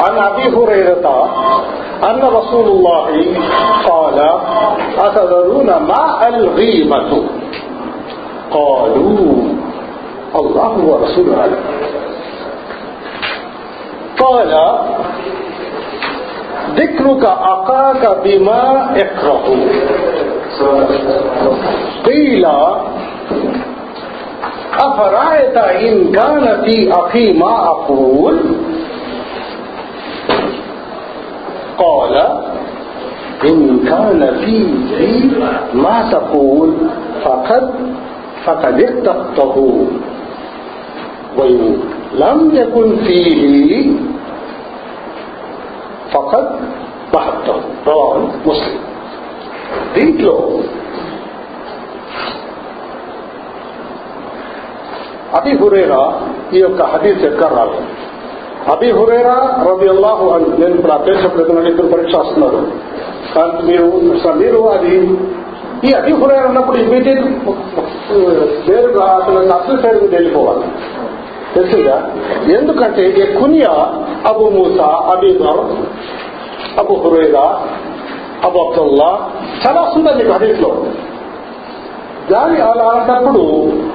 [0.00, 1.28] عن ابي هريره
[2.10, 3.06] ان رسول الله
[3.88, 4.18] قال
[4.98, 7.10] اتذرون ما الغيبه
[8.50, 9.34] قالوا،
[10.40, 11.36] الله ورسوله.
[11.40, 11.62] اعلم
[14.20, 14.52] قال،
[16.76, 19.46] ذكرك اخاك بما يكره
[22.06, 22.46] قيل،
[24.80, 28.38] أفرأيت إن كان في أخي ما أقول؟
[31.79, 32.15] قال
[33.45, 34.73] إن كان فيه
[35.75, 36.69] ما تقول
[37.23, 37.65] فقد
[38.45, 39.55] فقد اتقته
[41.37, 41.59] وإن
[42.15, 43.71] لم يكن فيه
[46.11, 46.45] فقد
[47.13, 47.57] بحثته
[47.87, 48.81] رواه مسلم
[49.95, 50.35] దీంట్లో
[55.37, 56.03] అబి హురేరా
[56.53, 57.87] ఈ యొక్క హదీస్ ఎక్కడ రాలేదు
[58.68, 62.60] అబీ హురేరా రవి అల్లాహు అని నేను ఇప్పుడు ఆ పేరు చెప్పలేదు ఇద్దరు పరీక్ష వస్తున్నారు
[63.34, 63.86] కానీ మీరు
[64.38, 64.94] మీరు అది
[65.88, 67.24] ఈ అబీ హురేరా అన్నప్పుడు ఇమీడియట్
[68.68, 70.64] పేరు అసలు అసలు పేరు వెళ్ళిపోవాలి.
[71.54, 71.96] తెలిసిందా
[72.58, 73.72] ఎందుకంటే ఈ కునియా
[74.30, 75.62] అబు మూసా అబీబర్
[76.78, 77.60] అబు హురేరా
[78.44, 79.18] అబు అబ్దుల్లా
[79.66, 80.84] చాలా వస్తుందా మీకు హదీస్లో.
[82.30, 83.44] దాని అలా అన్నప్పుడు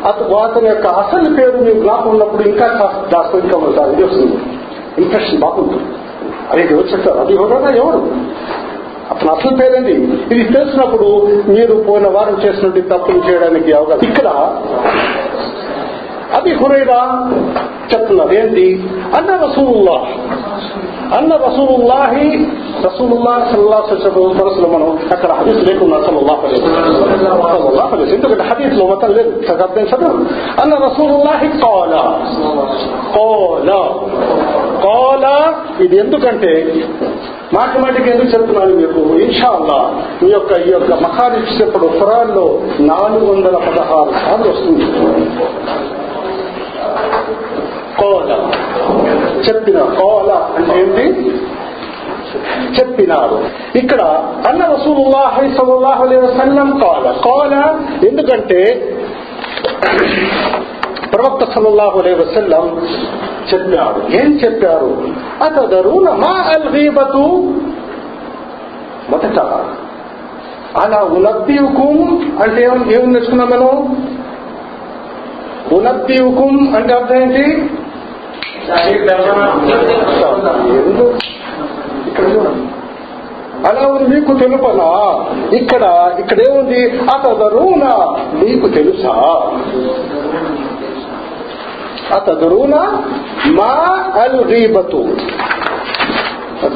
[0.07, 2.67] అతను అతని యొక్క అసలు పేరు మీకు జ్ఞాపకం ఉన్నప్పుడు ఇంకా
[3.13, 4.37] దాని ఇంకా సార్ ఇది వస్తుంది.
[4.97, 5.85] ఇన్ఫెక్షన్ బాగుంటుంది
[6.51, 8.01] అదే వచ్చేస్తారు అది ఎవరైనా ఎవరు?
[9.11, 9.93] అతను అసలు పేరండి
[10.35, 11.07] ఇది తెలిసినప్పుడు
[11.47, 14.07] మీరు పోయిన వారం చేసినట్టు తప్పులు చేయడానికి అవకాశం.
[14.07, 14.27] ఇక్కడ
[16.33, 16.99] అది హురైరా
[17.91, 18.65] చెప్తున్నారు ఏంటి
[19.17, 19.97] అన్న రసూలుల్లా
[21.17, 22.27] అన్న రసూలుల్లాహి
[22.85, 26.41] రసూలుల్లా సల్లా సరస్సులో మనం అక్కడ హదీస్ లేకుండా సల్లాహ్
[27.65, 30.23] సల్లాహ్ ఎందుకంటే హదీస్లో మొత్తం లేదు అర్థం చదువు
[30.63, 31.93] అన్న రసూలుల్లాహి కాల
[33.17, 33.69] కాల
[34.85, 35.25] కాల
[35.85, 36.51] ఇది ఎందుకంటే
[37.53, 39.79] మాటి మాటికి ఎందుకు చెప్తున్నాను మీకు ఇన్షాల్లా
[40.21, 42.45] మీ యొక్క ఈ యొక్క మఖారి ఇచ్చేటప్పుడు ఖురాన్లో
[42.91, 44.85] నాలుగు వందల పదహారు సార్లు వస్తుంది.
[47.99, 48.51] కోల.
[49.47, 51.35] చెప్పిన కోల అంటే ఏంటి?
[52.79, 53.45] చెప్పినారు.
[53.75, 54.01] ఇక్కడ
[54.47, 57.11] అన్న రసూలుల్లాహి సల్లల్లాహు అలైహి వసల్లం కాల.
[57.11, 58.89] కోల ఎందుకంటే
[61.13, 62.87] ప్రవక్త సల్లాహు అలైహి వసల్లం
[63.53, 65.07] చెప్పారు ఏం చెప్పారు?
[65.43, 67.53] అతదరున మా అల్ గీబతు
[69.09, 69.39] మొదట
[70.77, 73.97] అలా ఉనబ్బీవుకుం అంటే ఏం- ఏం నేర్చుకున్నాం మనం?
[75.71, 77.69] ఉనబ్బీవుకుం అంటే అర్థం ఏంటి?
[82.07, 82.67] ఇక్కడ చూడండి.
[83.67, 85.25] అలా ఉంది మీకు తెలుపనా?
[85.55, 89.41] ఇక్కడ ఇక్కడేముంది అతదరువునా మీకు తెలుసా?
[92.15, 93.03] అతదరువునా
[93.47, 94.97] మా అల్ రీబతు.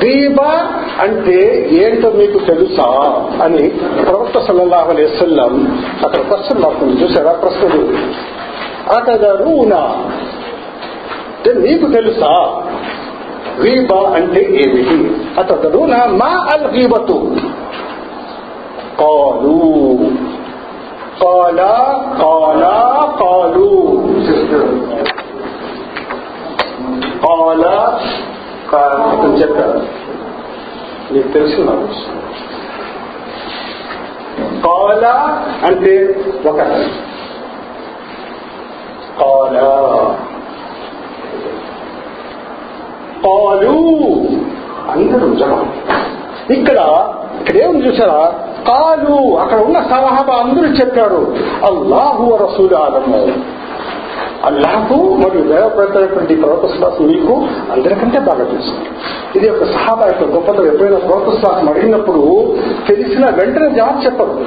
[0.06, 3.21] గీబా అంటే ఏంటో మీకు తెలుసా?
[3.44, 3.69] అని
[4.06, 7.31] ప్రవక్త సల్లల్లాహు అలైహి వసల్లం అక్కడ ప్రశ్న మాకు చూసారా?
[7.31, 7.97] ప్రశ్నలు.
[8.95, 10.11] అతదరువునా
[11.39, 12.31] అంటే మీకు తెలుసా
[13.59, 14.95] గీబా అంటే ఏమిటి
[15.39, 17.16] అతదరునా మా అల్ గీబతు
[19.00, 19.53] కాలు
[21.22, 21.72] కాలా
[22.19, 22.73] కాలా
[23.22, 23.69] కాలు
[27.23, 27.63] కాల
[29.06, 29.79] అతను చెప్పారు
[31.11, 31.88] నీకు తెలుసు నాకు
[34.61, 35.06] కాల
[35.66, 35.95] అంటే
[36.45, 36.59] ఒక
[39.21, 39.57] కాల
[43.25, 43.74] కాలు
[44.90, 45.74] అందరూ జనం.
[46.50, 46.78] ఇక్కడ
[47.40, 48.34] ఇక్కడ చూసారా
[48.68, 51.35] కాలు అక్కడ ఉన్న సలహాబా అందరూ చెప్పారు
[51.66, 53.31] అల్లాహు రసూలు ఆలము
[54.46, 57.34] అల్లాహకు మరియు దేవప్రతమైనటువంటి ప్రవత శ్వాసం మీకు
[57.72, 58.74] అందరికంటే బాగా తెలుసు.
[59.36, 60.68] ఇది ఒక సహాబా యొక్క గొప్పతనం.
[60.68, 62.53] ఎప్పుడైనా ప్రవత శ్వాసం అడిగినప్పుడు
[62.88, 64.46] తెలిసిన వెంటనే జవాబు చెప్పరు.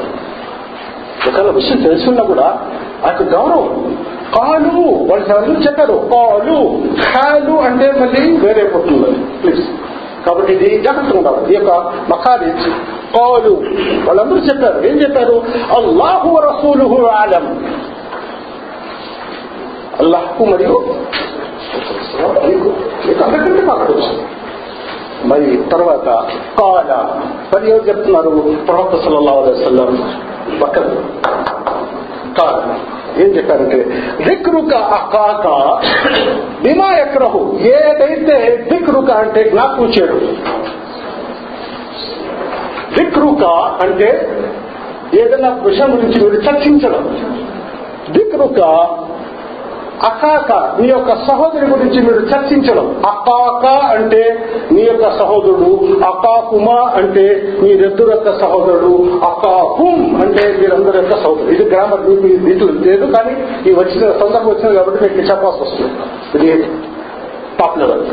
[1.29, 2.61] ఒకవేళ విషయం తెలుసున్నా కూడా
[3.05, 3.97] ఆ గౌరవం.
[4.37, 5.93] కాలు వాళ్ళు అందరూ చెప్పారు?
[5.93, 6.83] కాలు
[7.15, 9.69] ఖాలు అంటే మళ్ళీ వేరే పుట్టింది ప్లీజ్
[10.27, 11.53] కాబట్టి ఇది జాగ్రత్త ఉండాలి.
[11.53, 11.71] ఈ యొక్క
[12.11, 12.69] మఖారిజ్
[13.15, 13.63] కాలు.
[14.05, 14.87] వాళ్ళందరూ చెప్పారు.
[14.87, 15.43] ఏం చెప్పారు?
[15.77, 17.77] అల్లాహు రసూలుహు ఆలం
[20.01, 20.85] అల్లాహకు మరియు
[23.07, 23.95] మీకు అందరికంటే మాకు
[25.27, 26.05] మరి తర్వాత
[26.61, 27.21] కాల.
[27.55, 28.57] మరి ఎవరు చెప్తున్నారు?
[28.67, 30.21] ప్రవక్త సల్లల్లాహు అలైహి వసల్లం.
[30.63, 30.97] పక్కన.
[32.39, 32.61] కాదు
[33.23, 33.79] ఏం చెప్పారంటే
[34.29, 34.73] దిక్రుక
[35.15, 35.47] కాక
[36.63, 38.37] బిమా ఎక్రహు ఏదైతే
[38.73, 40.21] దిక్రుక అంటే జ్ఞాపకం చేయడం.
[42.99, 43.45] దిక్రుక
[43.85, 44.11] అంటే
[45.15, 47.05] ఏదైనా విషయం గురించి మీరు చర్చించడం.
[48.11, 48.61] దిక్రుక
[50.09, 52.87] అకాక నీ యొక్క సహోదరి గురించి మీరు చర్చించడం.
[53.07, 53.67] అకాక
[53.97, 54.23] అంటే
[54.73, 55.71] నీ యొక్క సహోదరుడు
[56.05, 57.25] అకాకుమా అంటే
[57.63, 58.93] మీరిద్దరు యొక్క సహోదరుడు
[59.31, 61.51] అకాకుం అంటే మీరందరి యొక్క సహోదరుడు.
[61.51, 63.35] ఇది గ్రామర్ మీకు దీంట్లో లేదు కానీ
[63.71, 65.93] ఈ వచ్చిన సందర్భం వచ్చింది కాబట్టి మీకు చెప్పాల్సి వస్తుంది.
[66.39, 66.69] ఇది
[67.61, 68.07] టాప్ లెవెల్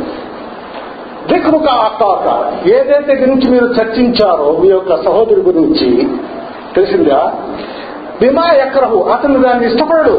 [1.31, 2.27] దిక్రుక అకాక
[2.75, 5.89] ఏదైతే గురించి మీరు చర్చించారో మీ యొక్క సహోదరి గురించి
[6.75, 7.19] తెలిసిందా?
[8.21, 10.15] బిమా ఎక్కరహు అతను దాన్ని ఇష్టపడడు.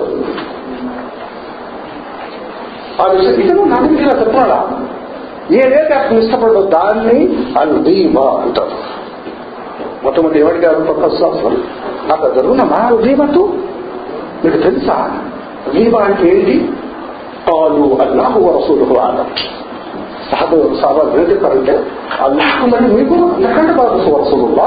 [3.01, 4.59] ఆ విషయం ఇతను నా గురించి ఇలా చెప్పాడా
[5.59, 7.19] ఏదైతే అతను ఇష్టపడో దాన్ని
[7.61, 8.77] అది దీమా అంటారు
[10.03, 11.57] మొట్టమొదటి ఏమడిగారు ప్రొఫెసర్
[12.09, 13.43] నా పెద్దలు నా మా దీమతు
[14.45, 14.97] మీకు తెలుసా
[15.75, 16.55] దీమా అంటే ఏంటి
[17.47, 19.29] కాలు అల్లాహు రసూలు ఆలం
[20.31, 20.51] సహబ
[20.81, 21.75] సాబాలు ఏం చెప్పారంటే
[22.27, 24.67] అల్లాహు మరి మీకు అంతకంటే బాగా రసూలుల్లా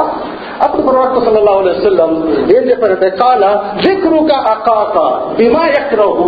[0.63, 2.11] అప్పుడు ప్రవక్త సల్లల్లాహు అలైహి వసల్లం
[2.55, 3.43] ఏం చెప్పారంటే కాల
[3.83, 4.97] జిక్రుక అకాక
[5.37, 6.27] బిమా ఎక్రహు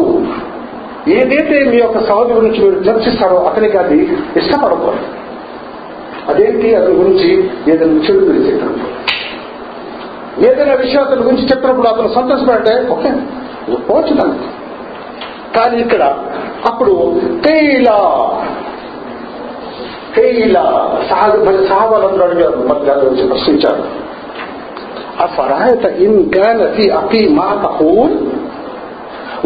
[1.09, 3.97] ఏదైతే మీ యొక్క సహోదరు గురించి మీరు చర్చిస్తారో అతనికి అది
[4.35, 5.25] ఇష్టపడకూడదు.
[6.27, 6.75] అదేంటి?
[6.75, 8.51] అతని గురించి ఏదైనా చెడు గురించి
[10.49, 13.11] ఏదైనా విషయం అతని గురించి చెప్పినప్పుడు అతను సంతోషపడితే ఓకే
[13.89, 14.47] పోవచ్చు దానికి.
[15.55, 16.03] కానీ ఇక్కడ
[16.65, 17.97] అప్పుడు తేలా
[20.15, 24.05] తేలా సహజ సహబాలందరూ అడిగారు మధ్య గురించి ప్రశ్నించారు
[25.23, 26.61] అఫరాయత ఇన్ కాన
[26.97, 28.34] అతి మా తహూన్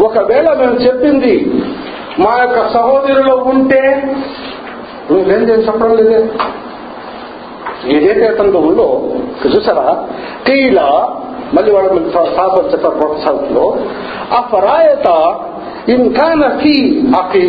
[0.04, 1.34] ఒకవేళ మేము చెప్పింది
[2.20, 3.82] మా యొక్క సహోదరులో ఉంటే
[5.10, 6.18] నువ్వేం చేసి చెప్పడం లేదే?
[7.88, 8.86] ఏదైతే అతనిలో ఉందో
[9.44, 9.86] చూసారా?
[10.46, 10.80] కీల
[11.54, 13.64] మళ్ళీ వాళ్ళు సాహసం చెప్పారు ప్రోత్సాహంలో
[14.32, 15.08] ఆ పరాయత
[15.88, 16.76] ఇంకా నకి
[17.18, 17.46] అఖీ.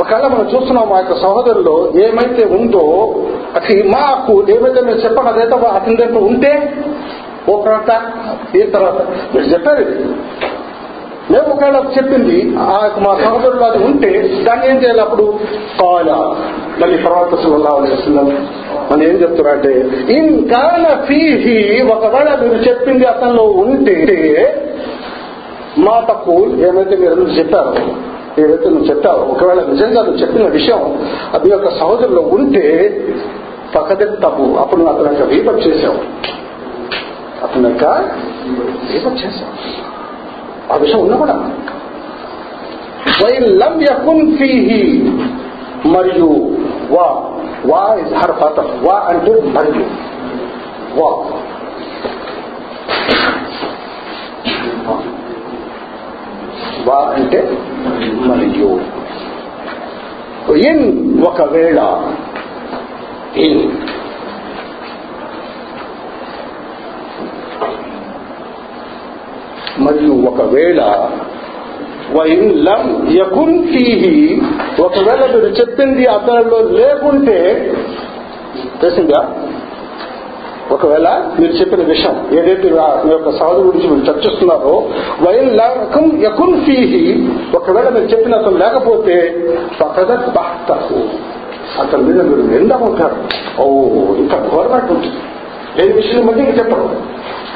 [0.00, 2.84] ఒకవేళ మనం చూస్తున్నాం మా యొక్క సహోదరులో ఏమైతే ఉందో
[3.56, 6.50] అది మాకు ఏమైతే మేము చెప్పండి అదైతే అతని దగ్గర ఉంటే
[7.48, 7.90] ఓ ప్రాంత
[8.56, 9.00] ఈ తర్వాత
[9.34, 9.84] మీరు చెప్పారు
[11.30, 14.10] నేను ఒకవేళ చెప్పింది ఆ యొక్క మా సహోదరులు అది ఉంటే
[14.44, 15.24] దాన్ని ఏం చేయాలి అప్పుడు?
[15.80, 16.08] కాల.
[16.80, 17.30] మళ్ళీ తర్వాత
[17.86, 18.28] వస్తున్నాం
[18.90, 19.72] మనం ఏం చెప్తున్నారంటే
[20.16, 21.56] ఇన్ కాన ఫీహి
[21.94, 23.96] ఒకవేళ మీరు చెప్పింది అతనిలో ఉంటే
[25.78, 26.34] మా తప్పు
[26.66, 27.72] ఏమైతే మీరు అందరూ చెప్పారో
[28.38, 30.82] ఏదైతే నువ్వు చెప్పావు ఒకవేళ నిజంగా నువ్వు చెప్పిన విషయం
[31.34, 32.64] అది యొక్క సహోదరులో ఉంటే
[33.74, 35.98] పక్కదే తప్పు అప్పుడు నువ్వు అతని యొక్క వీపక్ చేశావు
[37.44, 37.86] అతని యొక్క
[38.90, 39.52] వీపక్ చేశావు
[40.72, 41.36] ఆ విషయం ఉన్నా కూడా
[43.56, 44.82] లం యకున్ ఫీహి
[45.88, 46.28] మరియు
[46.90, 47.06] వా
[47.66, 49.86] వా ఇస్ హర్ పాత్ర వా అంటే మరియు
[50.96, 51.10] వా
[56.86, 57.40] వా అంటే
[58.26, 58.70] మరియు
[60.68, 60.84] ఇన్
[61.24, 61.80] ఒకవేళ
[63.36, 63.62] ఇన్
[69.78, 70.80] మరియు ఒకవేళ
[72.16, 72.82] వైన్ లం
[73.12, 74.14] యకున్ ఫీహి
[74.82, 77.38] ఒకవేళ మీరు చెప్పింది అతనిలో లేకుంటే
[78.80, 79.20] తెలిసిందా?
[80.70, 81.08] ఒకవేళ
[81.38, 82.68] మీరు చెప్పిన విషయం ఏదైతే
[83.04, 84.72] మీ యొక్క సహోదరు గురించి మీరు చర్చిస్తున్నారో
[85.24, 87.02] వైన్ లకం యకున్ ఫీహి
[87.54, 89.16] ఒకవేళ మీరు చెప్పిన అతను లేకపోతే
[89.80, 91.00] పక్కద బాహ్తకు
[91.80, 93.16] అతని మీద మీరు నిండా ఉంటారు
[93.58, 93.66] ఓ
[94.16, 95.20] ఇంకా గవర్నమెంట్ ఉంటుంది
[95.78, 96.88] లేని విషయం మళ్ళీ ఇంకా చెప్పరు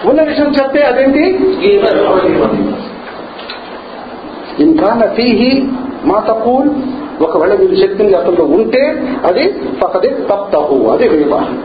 [0.08, 1.24] ఉన్న విషయం చెప్తే అదేంటి?
[4.58, 5.52] ఇంకా ఫీహి
[6.04, 6.56] మా తక్కువ
[7.20, 8.82] ఒకవేళ మీరు చెప్పింది అతనిలో ఉంటే
[9.24, 9.44] అది
[9.82, 11.58] పక్కదే తప్తహు అది వివాహం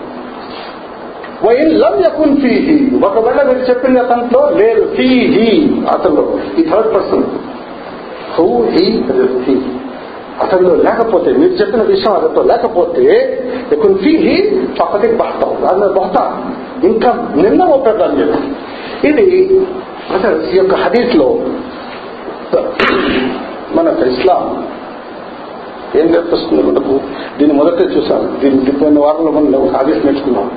[1.46, 5.50] వైన్ లం యకున్ ఫీహి ఒకవేళ మీరు చెప్పింది అతనిలో లేదు ఫీహి
[5.94, 7.24] అతనిలో ఈ third person.
[8.38, 8.86] Who he
[9.46, 9.56] he
[10.42, 13.04] అతనిలో లేకపోతే మీరు చెప్పిన విషయం అతనితో లేకపోతే
[13.94, 14.66] ఫీహి
[15.16, 16.44] బహతాం దాని మీద బహతా
[16.84, 18.34] ఇంకా నిన్న అవుతాడు దాని మీద
[19.06, 19.26] ఇది
[20.54, 21.40] ఈ యొక్క హదీస్లో
[23.76, 24.68] మన ఇస్లాం
[25.96, 27.00] ఏం నేర్పిస్తుంది మనకు?
[27.38, 30.52] దీన్ని మొదట చూసాను దీన్ని కొన్ని వారంలో మనం ఒక హదీస్ నేర్చుకున్నాం.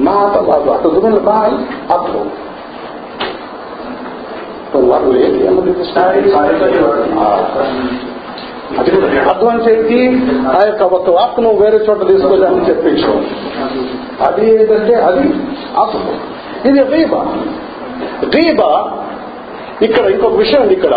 [0.00, 1.52] మా అతను బాయ్
[1.90, 2.18] అప్పుడు
[4.72, 5.18] కొన్ని వారంలో
[8.74, 9.98] ఏంటి అది అడ్వాన్స్ ఏంటి
[10.48, 13.12] ఆ యొక్క ఒక వాక్కును వేరే చోట తీసుకోవాలని చెప్పించు.
[14.22, 15.24] అది ఏంటంటే అది
[15.82, 16.12] అసలు
[16.68, 17.20] ఇది రీబా.
[18.36, 18.70] రీబా
[19.82, 20.94] ఇక్కడ ఇంకొక విషయం ఉంది ఇక్కడ.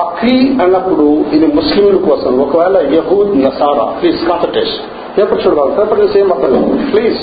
[0.00, 2.40] అఖీ అన్నప్పుడు ఇది ముస్లింల కోసం.
[2.40, 4.86] ఒకవేళ యహూద్ నసారా ప్లీజ్ కాన్సన్ట్రేషన్
[5.18, 6.50] పేపర్ చూడవాలి పేపర్ సేమ్ అక్కడ
[6.92, 7.20] ప్లీజ్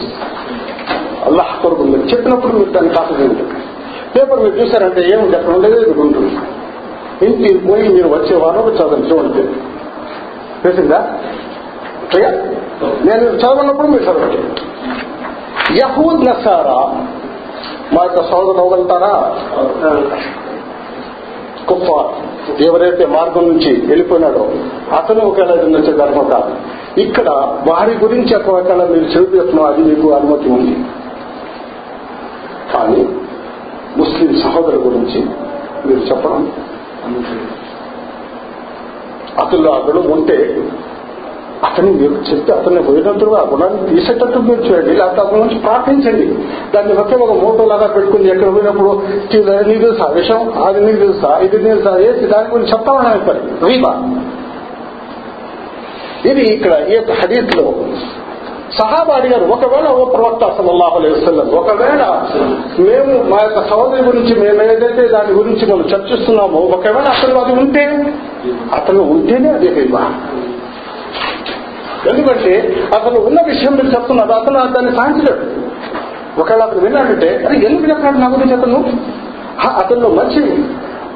[1.28, 3.57] అల్లాహ్ కొరకు మీరు చెప్పినప్పుడు మీరు దాన్ని కాన్సన్ట్రేట్
[4.16, 6.38] పేపర్ మీరు చూసారంటే ఏముంది అక్కడ ఉండేది ఇది ఉంటుంది
[7.26, 9.44] ఇంటికి పోయి మీరు వచ్చే వారం చదవండి చూడండి.
[10.64, 11.00] తెలిసిందా?
[12.12, 12.38] క్లియర్
[13.08, 14.40] నేను చదవనప్పుడు మీరు చదవండి.
[15.80, 16.80] యహూద్ నసారా?
[17.94, 19.14] మా యొక్క సోదరులు అవ్వగలుగుతారా?
[21.70, 21.88] కుప్ప
[22.66, 24.44] ఎవరైతే మార్గం నుంచి వెళ్ళిపోయినాడో
[24.98, 26.52] అతను ఒకవేళ వచ్చే ధర్మం కాదు
[27.02, 27.30] ఇక్కడ
[27.70, 30.76] వారి గురించి ఒకవేళ మీరు చదివేస్తున్నా అది మీకు అనుమతి ఉంది.
[32.74, 33.02] కానీ
[33.98, 35.26] ముస్లిం సహోదరు గురించి
[35.86, 36.52] మీరు చెప్పడం
[39.40, 40.64] అతను అతడు ఉంటే
[41.64, 46.26] అతను మీరు చెప్తే అతన్ని పోయినట్టుగా గుణాన్ని తీసేటట్టు మీరు చూడండి లేకపోతే అతని నుంచి ప్రార్థించండి.
[46.76, 49.02] దాన్ని ఒకే ఒక మోటో లాగా పెట్టుకుని ఎక్కడ పోయినప్పుడు
[49.68, 53.70] నీకు తెలుసా విషయం అది నీకు తెలుసా ఇది తెలుసా ఏసి దాని గురించి చెప్పాలని పని.
[53.70, 54.22] రీబా.
[56.26, 57.74] ఇది ఇక్కడ ఈ హరీత్లో
[58.80, 62.02] సహాబా అడిగారు ఒకవేళ ఓ ప్రవక్త సల్లల్లాహు అలైహి ఒకవేళ
[62.80, 67.84] మేము మా యొక్క సోదరి గురించి మేము ఏదైతే దాని గురించి మనం చర్చిస్తున్నామో ఒకవేళ అతను అది ఉంటే
[68.78, 70.04] అతను ఉంటేనే అది హిబా.
[72.10, 72.52] ఎందుకంటే
[72.96, 75.46] అతను ఉన్న విషయం మీరు చెప్తున్నారు అతను దాన్ని సాధించలేడు.
[76.42, 78.80] ఒకవేళ అతను విన్నాడంటే అది ఎందుకు చెప్పాడు నా గురించి అతను?
[79.82, 80.42] అతనిలో మంచి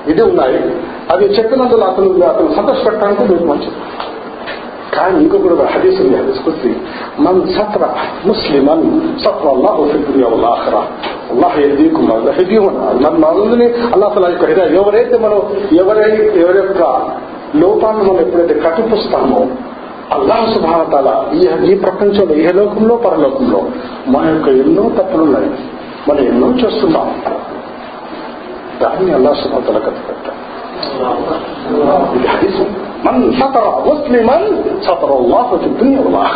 [0.07, 0.59] ఇది ఉన్నాయి
[1.13, 3.75] అది చెప్పినందుకు అతను అతను సంతోషపెట్టడానికి మీకు మంచిది.
[4.93, 6.71] కానీ ఇంకొకటి ఒక హదీస్ ఉంది హదీస్ కుర్తి
[7.25, 7.83] మన్ సత్ర
[8.25, 8.85] ముస్లిమన్
[9.23, 10.81] సత్ర అల్లాహు ఫి దునియా వల్ ఆఖిరా
[11.33, 15.39] అల్లాహ్ యహదీకుం యహదీహున మన మనల్ని అల్లాహ్ తఆలా యొక్క హిదాయత్ ఎవరైతే మనం
[15.81, 16.09] ఎవరై
[16.43, 16.83] ఎవరి యొక్క
[17.61, 19.41] లోపాలను మనం ఎప్పుడైతే కట్టుపుస్తామో
[20.15, 23.59] అల్లాహ్ సుబ్హాన తాలా ఈ ఈ ప్రపంచంలో ఈ లోకంలో పరలోకంలో
[24.13, 25.49] మన యొక్క ఎన్నో తప్పులున్నాయి
[26.07, 27.09] మనం ఎన్నో చేస్తున్నాం
[28.81, 30.37] దాన్ని అల్లాహ్ సుబ్హాన తాలా కట్టుపెట్టాం
[32.15, 32.63] ఇది హదీసు
[33.05, 34.47] మన్ సతర ముస్లిమన్
[34.81, 36.35] సతర అల్లాహు దునియా వల్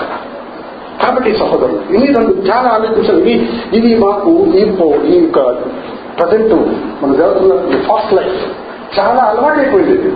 [1.01, 3.35] కాబట్టి సహోదరులు ఇవి నన్ను చాలా ఆలోచించాలి ఇవి
[3.77, 4.63] ఇవి మాకు ఈ
[5.09, 5.39] ఈ యొక్క
[6.17, 6.53] ప్రజెంట్
[7.01, 7.55] మన జరుగుతున్న
[7.87, 8.37] ఫాస్ట్ లైఫ్
[8.97, 10.11] చాలా అలవాటైపోయింది ఇది.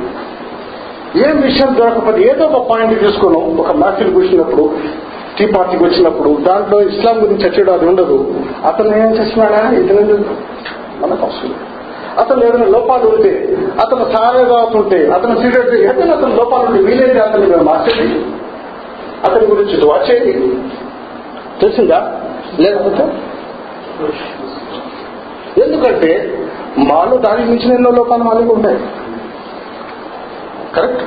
[1.26, 4.66] ఏం విషయం దొరకకపోతే ఏదో ఒక పాయింట్ తీసుకున్నాం ఒక మ్యాఫిల్ కూర్చున్నప్పుడు
[5.38, 8.18] టీ పార్టీకి వచ్చినప్పుడు దాంట్లో ఇస్లాం గురించి చర్చడం అది ఉండదు
[8.66, 10.18] అతను ఏం చేస్తున్నాడా ఇతను
[11.02, 11.54] మనకు అవసరం
[12.20, 14.44] అతను ఏదైనా లోపాలు ఉంటే అతను సారే
[15.10, 18.26] అతను సిగరెట్ ఏదైనా అతను లోపాలు ఉంటే వీలైతే అతన్ని మేము మార్చేది?
[19.26, 20.34] అతని గురించి వచ్చేది
[21.62, 22.20] తెలిసిందా?
[22.60, 23.04] లేకపోతే?
[25.64, 26.40] ఎందుకంటే
[26.78, 28.80] మాలో దానికి మించిన ఎన్నో లోపాలు మాలో ఉంటాయి
[30.76, 31.04] కరెక్ట్?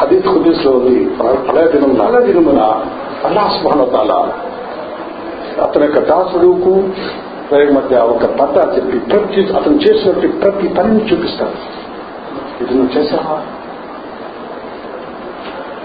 [0.00, 1.04] అది కుదిస్లో ఉంది.
[1.46, 2.60] ప్రళయ దినం నల్ల దినమున
[3.24, 4.32] అల్లా
[5.62, 6.88] అతని యొక్క దాసుడుకు
[7.52, 11.82] వారి మధ్య ఒక పద్ధ చెప్పి ప్రతి అతను చేసినట్టు ప్రతి పనిని చూపిస్తాడు.
[12.64, 13.42] ఇది నువ్వు చేసావా?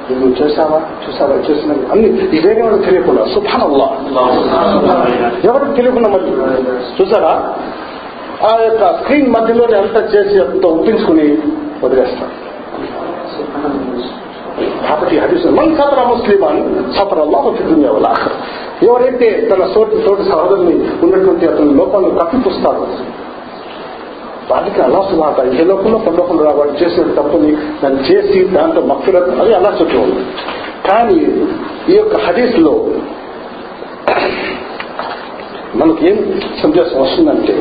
[0.10, 0.82] ఇది నువ్వు చేసావా?
[1.08, 1.36] చూసావా?
[1.36, 3.88] చేసిన అన్ని ఇదేనే వాడు తెలియకుండా సుభానల్లా.
[5.44, 6.32] ఎవరికి తెలియకుండా మళ్ళీ
[7.02, 7.56] చూసారా?
[8.44, 11.38] ఆ యొక్క స్క్రీన్ మధ్యలోనే అంతా చేసి అంత ఒప్పించుకుని
[11.84, 12.48] వదిలేస్తాడు.
[14.90, 18.36] కాబట్టి హదీస్ మన్ సతర ముస్లిమాన్ సతర అల్లాహు ఫి దునియా ఆఖిరా.
[18.86, 22.84] ఎవరైతే తన సోటి తోటి సహోదరుని ఉన్నటువంటి అతని లోపాలను కప్పిపుస్తాడు
[24.50, 27.50] వాటికి అలా సుమాత ఏ లోపంలో పరలోకంలో రావాలి చేసిన తప్పుని
[27.82, 30.24] దాన్ని చేసి దాంతో మక్కులు అది అలా చుట్టూ ఉంది
[30.88, 31.18] కానీ
[31.90, 32.74] ఈ యొక్క హరీస్లో
[35.76, 36.18] మనకి ఏం
[36.62, 37.56] సందేశం వస్తుందంటే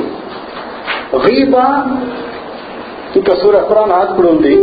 [1.25, 1.65] రీబా
[3.17, 4.55] ఇంకా సూర్య ఖురాన్ ఆత్ముడు ఉంది.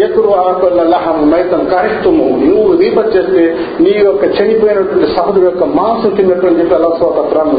[0.00, 3.42] ఎకురు ఆకులహం మైతం కరెక్టము నువ్వు రీపర్ చేస్తే
[3.80, 7.54] నీ యొక్క చనిపోయినటువంటి సహోదరు యొక్క మాంసం తిన్నటువంటి చెప్పి అలా సోత ఖురాన్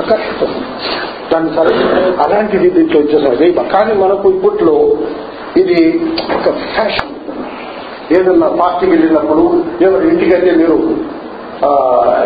[0.00, 0.44] కరెక్ట్
[1.30, 1.72] దాని సరే
[2.24, 3.36] అలాంటిది దీంట్లో వచ్చేసారు
[3.72, 4.76] కానీ మనకు ఇప్పట్లో
[5.56, 5.78] ఇది
[6.36, 7.10] ఒక ఫ్యాషన్
[8.16, 9.44] ఏదన్నా పార్టీకి వెళ్ళినప్పుడు
[9.80, 10.76] ఎవరి ఇంటికంటే మీరు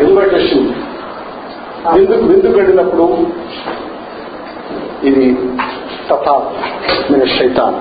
[0.02, 0.66] ఇన్విటేషన్
[1.94, 3.06] విందుకు విందుకు వెళ్ళినప్పుడు
[5.02, 5.26] ఇది
[6.09, 6.35] తథా
[7.09, 7.73] من الشيطان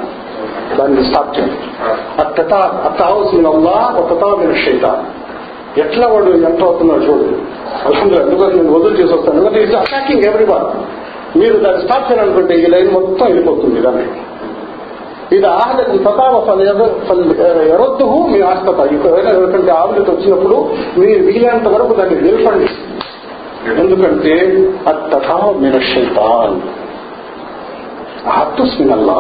[0.79, 1.57] దాన్ని స్టాప్ చేయండి
[2.21, 3.77] అత్తతా అత్తావస్ మిన్ అల్లా
[4.11, 5.03] తథా మిన్ షైతాన్
[5.77, 7.27] ఎట్లా వాడు ఎంత అవుతున్నాడు చూడు
[7.87, 10.67] అల్హమ్దుల్లా ఎందుకంటే నేను వదులు చేసి వస్తాను ఎందుకంటే ఇది అటాకింగ్ ఎవ్రీ వన్
[11.37, 14.07] మీరు దాన్ని స్టాప్ చేయాలనుకుంటే ఈ లైన్ మొత్తం వెళ్ళిపోతుంది దాన్ని
[15.37, 16.35] ఇది ఆహ్లకం తథావ
[17.75, 20.57] ఎరొద్దు మీ ఆస్తత ఎవరైనా ఎవరికంటే ఆవులకి వచ్చినప్పుడు
[20.97, 22.69] మీరు వీలైనంత వరకు దాన్ని నిలపండి
[23.77, 24.35] ఎందుకంటే
[24.87, 25.39] అత్తథా
[28.80, 29.18] మినల్లా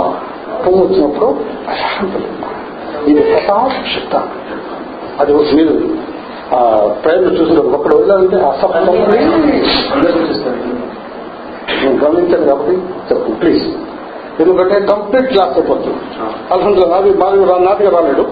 [0.63, 1.27] పొంగు వచ్చినప్పుడు
[1.71, 2.53] అల్హమ్దులిల్లాహ్.
[3.07, 4.13] ఇది ప్రతాప్ శక్త
[5.19, 5.75] అది ఒక మీరు
[7.03, 8.95] ప్రయత్నం చూసిన ఒకడు వెళ్ళాలంటే అసఫలం
[12.03, 12.75] గమనించాను కాబట్టి
[13.09, 13.65] చెప్పండి ప్లీజ్
[14.41, 15.99] ఎందుకంటే కంప్లీట్ క్లాస్ అయిపోతుంది
[16.51, 18.25] అల్హందులో నాది బాగా నాదిగా రాలేడు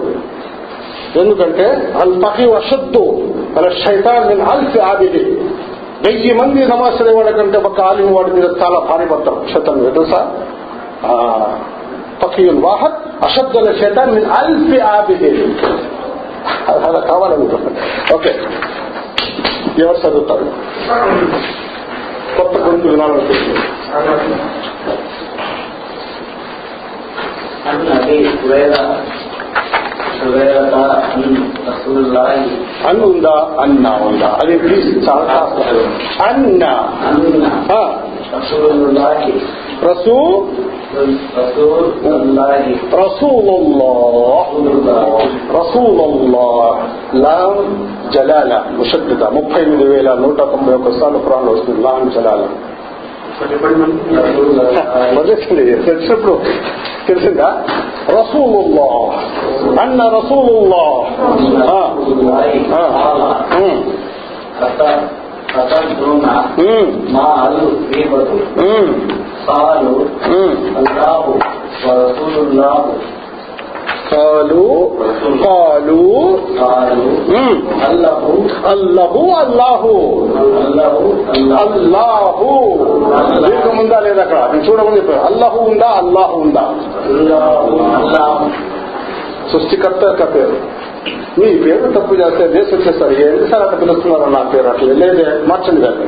[1.20, 1.66] ఎందుకంటే
[2.00, 3.02] అల్ తహి అషద్దు
[3.58, 5.22] అలా శైతాన్ నేను అల్ఫి ఆదిది.
[6.04, 10.20] వెయ్యి మంది నమాజ్ చదివేవాడి కంటే ఒక ఆలిం వాడి మీద చాలా భారీ పడతారు శతం తెలుసా?
[12.21, 15.31] తకీయుల్ వాహద్ అషద్ అల శైతాన్ min అల్ఫి ఆబిది
[16.87, 17.79] అలా కావాలనుకుంటున్నాను
[18.15, 18.31] ఓకే
[19.83, 20.47] ఎవరు చదువుతారు
[22.37, 23.59] కొత్త గురించి వినాలనుకుంటుంది
[27.65, 28.83] عن ابي هريره
[30.21, 31.21] هريره عن
[31.67, 32.29] رسول الله
[32.89, 35.91] అన్ ఉందా అన్నా ఉందా అది ప్లీజ్ చాలా fast.
[36.25, 36.63] అన్న
[40.93, 42.63] ان ఆ, رسول الله
[42.95, 45.13] రసూ رسول الله రసూలుల్లాహ్
[45.55, 46.75] రసూలుల్లాహ్
[47.23, 47.53] లాం
[48.13, 52.43] జలాల ముషద్దిద ముప్పై ఎనిమిది వేల నూట తొంభై ఒక్క సార్లు పురాణం వస్తుంది లాం జలాల
[53.41, 54.67] رسول الله
[55.15, 56.35] వదిలేసింది తెలిసినప్పుడు
[57.07, 57.49] తెలిసిందా
[58.15, 58.89] రసూలుల్లా
[59.83, 60.83] అన్న రసూలుల్లా
[61.69, 61.77] ఆ,
[62.75, 62.83] ఆ,
[69.45, 69.99] ఉమ్, فتدرون
[70.31, 70.81] ఉమ్, ما الغيبة ఉమ్, قالوا ఉమ్.
[70.81, 71.23] الله
[71.85, 72.77] ورسول الله
[74.11, 74.63] కాలు
[75.43, 76.03] కాలు
[76.59, 77.05] قالوا
[77.35, 77.57] ఉమ్,
[77.89, 78.23] الله
[78.71, 79.93] అల్లహు అల్లాహు
[80.61, 80.93] الله
[81.35, 82.49] الله అల్లాహు
[83.43, 86.63] దీర్ఘం ఉందా లేదా అక్కడ నేను చూడమని చెప్పాను అల్లాహు ఉందా అల్లాహు ఉందా
[87.11, 87.45] الله
[87.99, 88.29] الله
[89.51, 90.57] సృష్టికర్త యొక్క పేరు
[91.39, 96.07] మీ పేరు తప్పు చేస్తే దేశం వచ్చేస్తారు ఎన్నిసార్లు అట్లా పిలుస్తున్నారో నా పేరు అట్లా లేదే మార్చండి దాన్ని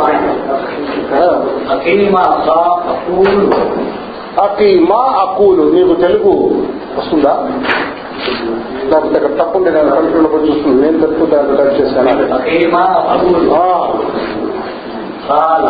[1.13, 1.29] ఆ.
[1.75, 3.33] أقيم أقول
[4.43, 6.33] అకీమా అకూలు నీకు తెలుగు
[6.97, 7.33] వస్తుందా
[8.91, 12.73] నాకు దగ్గర తప్పండి నేను కంప్యూటర్ పోయి చూస్తుంది నేను తెలుగు దాంట్లో టైప్ చేశాను أقيم
[13.13, 13.65] أقول ఆ,
[15.29, 15.65] قال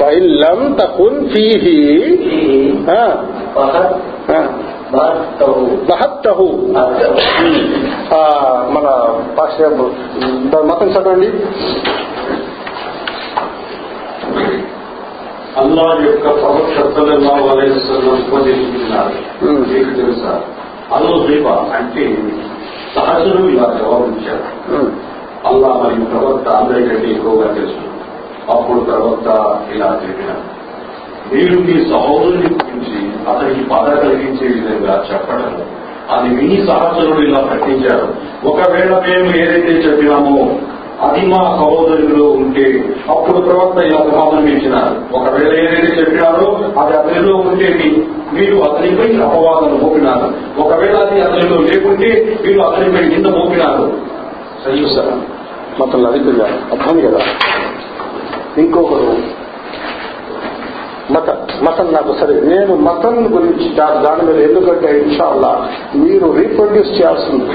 [0.00, 1.78] ফাইল্লাম তাকুন ফিহি
[2.88, 3.12] হ্যাঁ
[4.28, 4.48] হ্যাঁ
[5.88, 6.48] బహత్తహు
[8.74, 8.86] మన
[9.36, 9.58] పాస్
[10.68, 11.28] మొత్తం చదవండి
[15.60, 19.14] అల్లా యొక్క ప్రవక్త సల్లల్లాహు అలైహి వసల్లం ఉపదేశించినారు
[19.64, 20.34] మీకు తెలుసా
[20.94, 21.46] అల్లు దీప
[21.78, 22.04] అంటే
[22.94, 24.82] సహజులు ఇలా జవాబిచ్చారు
[25.46, 27.87] అల్లా మరియు ప్రవక్త అందరికంటే ఎక్కువగా తెలుసు
[28.52, 29.28] అప్పుడు ప్రవక్త
[29.74, 30.44] ఇలా చెప్పినారు
[31.34, 35.54] మీరు మీ సహోదరుని గురించి అతనికి బాధ కలిగించే విధంగా చెప్పడం.
[36.10, 38.06] అది మీ సహచరుడు ఇలా ప్రకటించారు
[38.44, 40.50] ఒకవేళ మేము ఏదైతే చెప్పినామో
[41.02, 42.64] అది మా సహోదరులో ఉంటే
[43.08, 47.68] అప్పుడు ప్రవక్త ఇలా సమాధానం ఇచ్చినారు ఒకవేళ ఏదైతే చెప్పినారో అది అతనిలో ఉంటే
[48.32, 50.28] మీరు అతనిపై అపవాదం మోపినారు.
[50.60, 53.92] ఒకవేళ అది అతనిలో లేకుంటే మీరు అతనిపై నింద మోపినారు.
[54.64, 57.18] సరే సార్ అది కదా అర్థం కదా?
[58.60, 59.38] ఇంకొకరు
[61.12, 61.30] మత
[61.62, 67.50] మతం నాకు సరే నేను మతం గురించి దాని మీద ఎందుకంటే ఇన్షాల్లా మీరు రీప్రొడ్యూస్ చేయాల్సింది.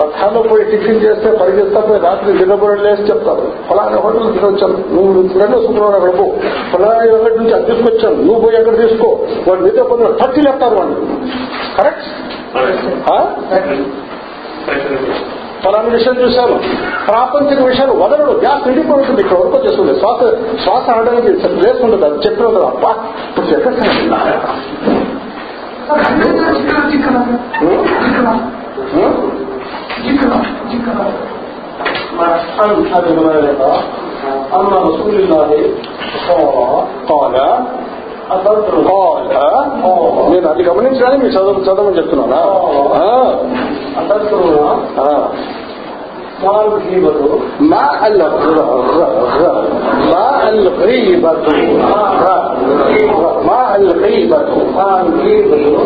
[0.00, 3.52] పథాలో పోయి టిఫిన్ చేస్తే పరిగెత్తా పోయి రాత్రి నిలబడి లేసి చెప్తారు.
[3.70, 6.32] ఫలానా హోటల్ తీసుకొచ్చాను నువ్వు రెండో శుక్రవారం అక్కడ పో.
[6.72, 9.18] ఫలానా ఎక్కడి నుంచి అది తీసుకొచ్చాను నువ్వు పోయి అక్కడ తీసుకో.
[9.48, 11.06] వాళ్ళు మీతో కొందరు థర్టీ లేస్తారు వాళ్ళు.
[11.78, 12.04] కరెక్ట్?
[15.63, 16.55] ఫలానా విషయం చూశాను
[17.07, 20.21] ప్రాపంచిక విషయాలు వదలడు గ్యాస్ నిండిపోయి ఉంటుంది ఇక్కడ వరకు వచ్చేస్తుంది శ్వాస
[20.63, 22.91] శ్వాస అనడానికి ప్లేస్ ఉంటుంది అది చెప్పిన ఉంటుంది అబ్బా
[23.27, 23.73] ఇప్పుడు ఎక్కడ
[34.53, 35.49] أما رسول الله
[37.09, 37.35] కాల
[40.32, 42.42] నేను అది గమనించాలి మీరు చదువు చదవమని చెప్తున్నానా
[47.70, 48.20] మా అల్
[53.40, 55.78] మా అల్ గీబతు మా అల్ గీబతు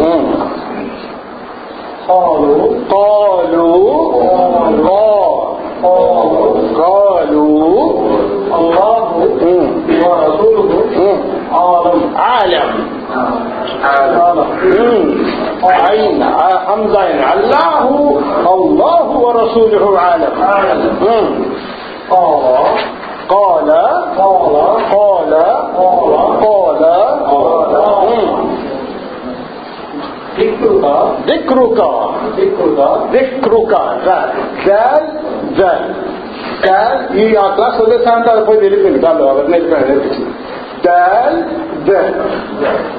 [2.08, 3.76] قالوا قالوا
[4.88, 6.34] قالوا
[6.78, 7.90] قالوا
[8.54, 9.08] الله
[10.02, 10.83] ورسوله
[12.15, 12.69] عالم
[14.63, 15.17] مم.
[15.63, 17.79] عين آه، حمزة عين الله
[18.53, 20.33] الله ورسوله عالم
[21.01, 21.27] مم.
[22.09, 22.45] قال
[23.29, 23.69] قال
[24.17, 24.55] قال
[24.91, 25.33] قال
[26.43, 26.83] قال
[28.09, 28.29] مم.
[30.39, 30.85] ذكرك
[31.27, 31.79] ذكرك
[32.37, 32.79] ذكرك
[33.11, 33.73] ذكرك
[34.05, 34.29] ذال
[34.67, 35.03] ذال
[35.57, 35.83] ذال
[36.65, 40.05] ذال ఈ ఆ క్లాస్ వదిలేసా అంటే అది పోయి తెలిపింది దానిలో అవన్నీ వెళ్ళిపోయాడు
[40.83, 41.39] నేర్పించింది దాల్
[41.87, 42.17] దల్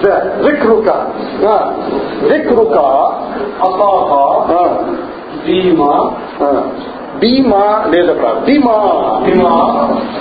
[0.03, 0.89] దల్ ذكرك
[1.47, 1.57] ఆ,
[2.25, 2.75] ذكرك
[3.63, 4.63] أخاك ఆ,
[5.47, 5.95] بما
[6.41, 6.49] ఆ.
[7.21, 8.77] భీమా లేదు అక్కడ భీమా
[9.27, 9.55] بما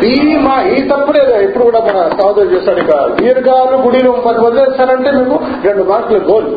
[0.02, 5.84] భీమా ఈ తప్పుడే ఇప్పుడు కూడా మన సహోదరు చేస్తాడు ఇక దీర్ఘాలు గుడిలు పది వదిలేస్తారంటే మీకు రెండు
[5.84, 6.50] మార్కులు గోల్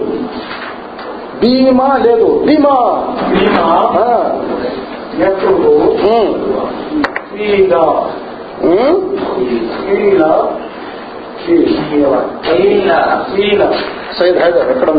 [1.43, 2.77] భీమా లేదు భీమా
[3.33, 3.69] بما
[4.03, 4.09] ఆ.
[14.18, 14.90] సైడ్ హైదర్ ఎక్కడ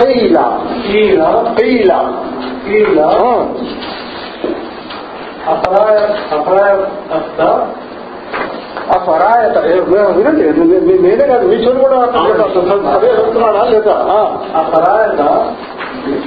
[0.00, 0.46] పెయిలా
[1.56, 1.98] పెయిలా
[8.90, 9.56] అపరాయత
[10.16, 10.44] వినండి
[11.02, 11.98] నేనే కాదు మీ చోటు కూడా
[12.94, 13.96] అదే చెప్తున్నాడా లేదా
[14.56, 15.22] అపరాయత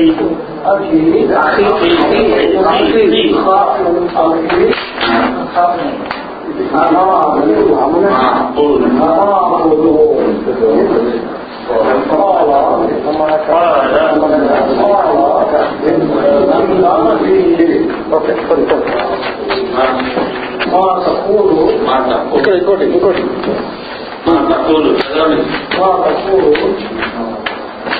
[22.53, 23.23] ఇంకోటి ఇంకోటి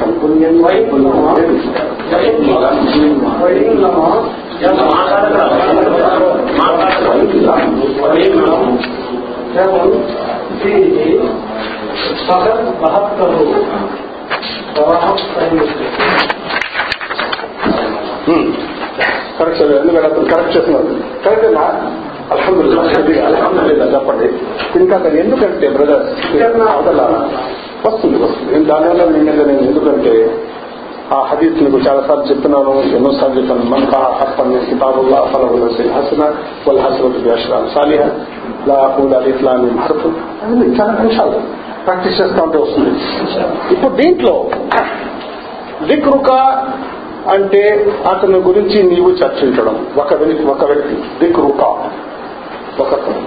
[8.01, 8.77] وإنما
[9.55, 9.91] يكن
[10.59, 11.19] فيه
[12.27, 13.33] فقط بهته
[14.77, 15.63] رواه صحيح
[19.39, 20.87] కరెక్ట్ సార్ ఎందుకంటే అతను కరెక్ట్ చేస్తున్నారు
[21.25, 21.65] కరెక్టేనా
[22.32, 24.28] అల్హమ్దుల్లా కొద్దిగా అల్హమ్దుల్లా చెప్పండి.
[24.78, 27.02] ఇంకా అసలు ఎందుకంటే బ్రదర్స్ అవతల
[27.86, 28.52] వస్తుంది వస్తుంది.
[28.52, 30.14] నేను దానివల్ల మీ నేను ఎందుకంటే
[31.14, 33.64] ఆ హదీత్ మీకు చాలా సార్లు చెప్తున్నాను ఎన్నోసార్లు చెప్పాను.
[33.70, 36.22] మన హస్తం హస్పన్ కితాబుల్లా ఫలహుల్ హసన
[36.68, 38.02] వల్ హసనతు బిఅష్రాల్ సాలిహ
[38.68, 39.42] లా అకూల్ అలిఫ్
[39.80, 41.40] హర్ఫ్ అవన్నీ చాలా అంశాలు
[41.84, 42.90] ప్రాక్టీస్ చేస్తూ ఉంటే వస్తుంది.
[43.74, 44.34] ఇప్పుడు దీంట్లో
[45.88, 46.30] దిక్రుక
[47.28, 47.62] అంటే
[48.10, 49.86] అతని గురించి నీవు చర్చించడం.
[49.96, 51.62] ఒక వ్యక్తి ఒక వ్యక్తి దిక్రుక.
[52.80, 53.22] ఒకతను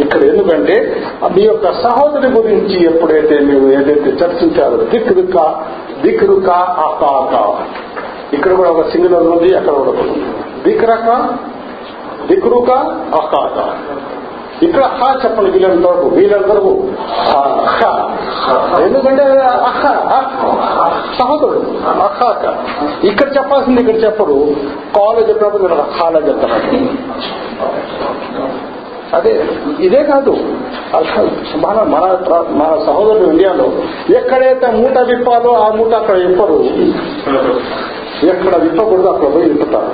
[0.00, 0.74] ఇక్కడ ఎందుకంటే
[1.34, 5.36] మీ యొక్క సహోదరి గురించి ఎప్పుడైతే మీరు ఏదైతే చర్చించారో దిక్రుక
[6.02, 6.50] దిక్రుక
[6.86, 7.34] అకాక
[8.34, 10.20] ఇక్కడ కూడా ఒక సింగులర్ ఉంది అక్కడ కూడా ఉంది.
[10.62, 11.08] దిక్రక
[12.26, 12.70] దిక్రుక
[13.14, 13.58] అకాక
[14.62, 16.72] ఇక్కడ హా చెప్పండి వీళ్ళంత వరకు వీళ్ళంత వరకు
[18.82, 19.24] ఎందుకంటే
[19.64, 20.28] అహ అహ్.
[21.18, 21.60] సహోదరుడు
[22.02, 22.44] అహాక
[23.04, 24.36] ఇక్కడ చెప్పాల్సింది ఇక్కడ చెప్పడు.
[24.96, 26.54] కాలేజ్ చెప్పినప్పుడు మీరు హాలో చెప్తారు
[29.14, 29.32] అదే
[29.78, 30.32] ఇదే కాదు.
[31.56, 32.04] మన మన
[32.52, 33.66] మన సహోదరుడు ఇండియాలో
[34.16, 36.58] ఎక్కడైతే మూట విప్పాలో ఆ మూట అక్కడ విప్పరు
[38.26, 39.90] ఎక్కడ విప్పకూడదు అక్కడ పోయి విప్పుతారు.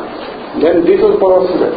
[0.59, 1.69] నేను తీసుకుపోవాల్సిందే పోవాల్సిందే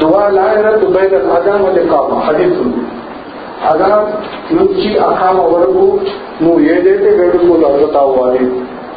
[0.00, 2.82] దువా లాయనత్ బైన అజాన్ అనే కామ హదీస్ ఉంది
[3.70, 4.08] అజాన్
[4.52, 5.84] నుంచి అకామ వరకు
[6.42, 8.44] నువ్వు ఏదైతే వేడుకలు అడుగుతావో అని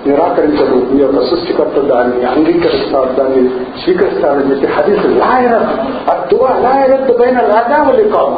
[0.06, 3.41] నిరాకరించదు నీ యొక్క సృష్టికర్త దాన్ని అంగీకరిస్తారు దాన్ని
[3.82, 5.74] స్వీకరిస్తారని చెప్పి హదీస్ లాయనత్
[6.10, 8.38] ఆ దువా లాయనత్ బైన అజాన్ కామ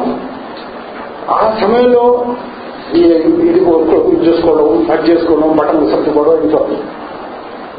[1.30, 2.06] ఆ సమయంలో
[2.94, 3.04] ఈ
[3.42, 3.60] ఇది
[4.12, 6.60] ఇది చేసుకోవడం కట్ చేసుకోవడం బట్టలు సర్దుకోవడం ఇంకా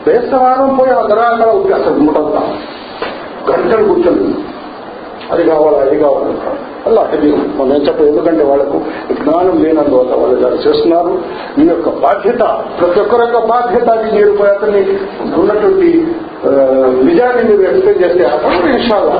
[0.06, 2.42] వేసవారం పోయి ఆ ధరాలు ఉంది అసలు ముట్టంతా
[3.50, 4.26] గంటలు కూర్చొని
[5.34, 6.32] అది కావాలి అది కావాలి
[6.88, 8.78] అలా అది మనం చెప్పదు ఎందుకంటే వాళ్ళకు
[9.20, 11.12] జ్ఞానం లేనందువల్ల వాళ్ళు దాన్ని చేస్తున్నారు.
[11.58, 12.42] మీ యొక్క బాధ్యత
[12.78, 14.82] ప్రతి ఒక్కరి యొక్క బాధ్యత అది మీరు అతన్ని
[15.40, 15.88] ఉన్నటువంటి
[17.06, 19.14] నిజాన్ని మీరు ఎక్స్ప్లెయిన్ చేస్తే అప్పుడు ఇన్షాల్లా.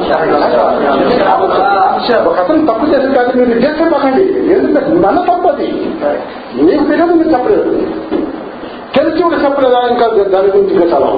[2.25, 4.25] ఒక అతను తప్పు చేస్తే కానీ మీరు చేస్తే పకండి
[4.57, 5.69] ఎందుకంటే మన తప్పు అది
[6.67, 7.71] మీకు తెలియదు మీరు చెప్పలేదు.
[8.97, 11.09] తెలిసి కూడా సంప్రదాయం కాదు దాని గురించి చాలా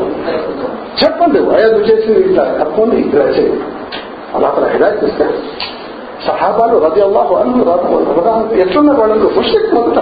[1.00, 3.58] చెప్పండి వయసు చేసింది ఇట్లా తప్పండి ఇలా చేయండి.
[4.36, 5.26] అలా అతను హిదాయత్ ఇస్తే
[6.26, 7.64] సహాబాలు రది అల్లాహు అన్ను
[8.64, 9.98] ఎట్లున్నారు వాళ్ళందరూ ముషిక్ మొదట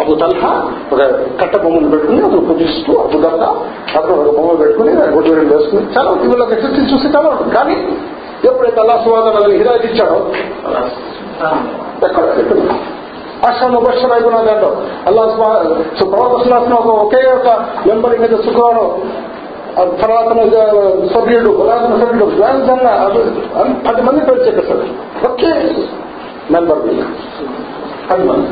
[0.00, 0.50] అబు తల్హా
[0.92, 1.00] ఒక
[1.40, 3.50] కట్ట బొమ్మను పెట్టుకుని అది పూజిస్తూ అబు దర్దా
[3.94, 7.52] అతను ఒక బొమ్మ పెట్టుకుని గుడ్డు వేసుకుని చాలా వీళ్ళకి ఎక్సెస్ చూసి చాలా ఉంటుంది.
[7.56, 7.76] కానీ
[8.48, 10.16] ఎప్పుడైతే అల్లా సువాదాలను హిదాయత్ ఇచ్చాడో
[12.06, 12.58] ఎక్కడ ఎక్కడ
[13.46, 14.68] అష్టాను బషర్ అయిపోయినది అంటో
[15.08, 15.22] అల్లా
[16.02, 17.48] ప్రవక్త సులాసన ఒక ఒకే ఒక
[17.88, 18.88] మెంబర్ మీద శుక్రవారం
[20.01, 20.29] తర్వాత
[21.13, 22.93] సభ్యుడు పురాతన సభ్యుడు దానికన్నా
[23.87, 24.85] పది మంది పేరు చెప్పేస్తాడు
[25.29, 25.51] ఒకే
[26.55, 27.03] మెంబర్ మీద
[28.11, 28.49] పది మంది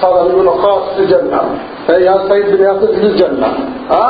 [0.00, 1.40] صار ابن وقاص في الجنة
[2.00, 3.48] يا سيد بن ياسر في الجنة
[3.92, 4.06] ها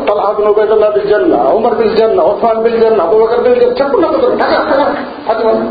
[0.00, 4.18] طلحة بن عبيد الله بالجنة عمر بالجنة عثمان بالجنة أبو بكر بالجنة చెప్పు నాకు
[5.28, 5.66] పది మంది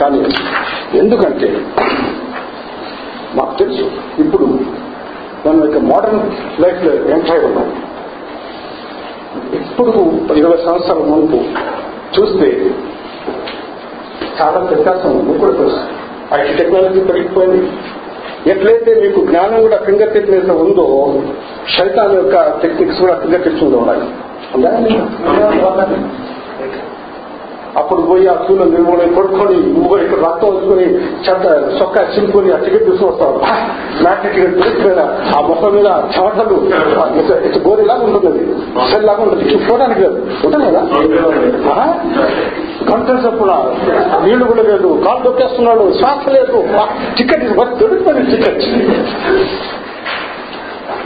[0.00, 0.18] కానీ
[0.94, 1.48] ఎందుకంటే
[3.36, 3.86] మాకు తెలుసు
[4.18, 4.46] ఇప్పుడు
[5.44, 6.22] మన యొక్క మోడర్న్
[6.64, 7.68] లైఫ్ లో ఎంటర్ అయి ఉన్నాం
[9.59, 9.91] ఇప్పుడు
[10.41, 11.39] ఇరవై సంవత్సరాల ముందు
[12.15, 12.49] చూస్తే
[14.39, 15.81] చాలా వ్యత్యాసం కూడా తెలుసు
[16.37, 17.61] ఐటీ టెక్నాలజీ పెరిగిపోయింది.
[18.51, 20.85] ఎట్లయితే మీకు జ్ఞానం కూడా ఫింగర్ టిప్ మీద ఉందో
[21.75, 24.05] శైతాన్ యొక్క టెక్నిక్స్ కూడా ఫింగర్ టిప్స్ మీద ఉండాలి.
[27.77, 32.85] అప్పుడు పోయి ఆ చూలు నిర్మూలన కొడుకొని నువ్వు ఇక్కడ రక్తం వచ్చుకొని చెత్త సొక్క చింపుకొని ఆ టికెట్
[32.85, 33.41] తీసుకొస్తావు.
[34.03, 34.99] మ్యాట్ టికెట్ దొరికిపోయిన
[35.37, 36.55] ఆ ముఖం మీద చెమటలు
[37.67, 38.55] గోరిలాగా ఉంటుంది.
[38.91, 39.55] సెల్ లాగా ఉంటుంది.
[39.55, 40.27] చూసుకోవడానికి లేదు.
[40.45, 40.79] ఉంటుంది కదా?
[42.91, 43.49] కంటెన్స్ అప్పుడు
[44.25, 45.03] నీళ్ళు కూడా లేదు.
[45.07, 45.93] కాలు దొక్కేస్తున్నాడు.
[45.93, 46.63] శ్వాస లేదు.
[47.17, 47.43] టికెట్
[47.79, 48.61] దొరికిపోయింది టికెట్.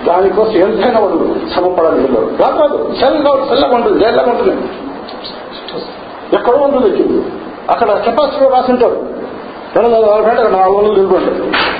[0.05, 2.07] దానికోసం ఎంతైనా వాడు శ్రమపడాలి.
[2.07, 3.99] కాదు కాదు సెల్ కాదు సెల్లగా ఉంటుంది.
[3.99, 4.61] జైల్లాగా ఉంటుంది.
[6.31, 6.89] ఎక్కడో ఉంటుంది
[7.69, 8.97] అక్కడ కెపాసిటీ రాసి ఉంటారు
[9.75, 11.31] రెండు వందల అక్కడ నాలుగు వందలు నిలబడి